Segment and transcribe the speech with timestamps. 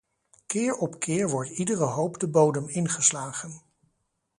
[0.45, 3.61] Keer op keer wordt iedere hoop de bodem ingeslagen.